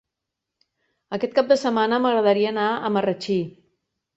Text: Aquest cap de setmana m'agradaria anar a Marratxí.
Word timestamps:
Aquest 1.17 1.35
cap 1.35 1.51
de 1.53 1.57
setmana 1.65 2.01
m'agradaria 2.07 2.55
anar 2.55 2.67
a 2.71 2.91
Marratxí. 2.99 3.41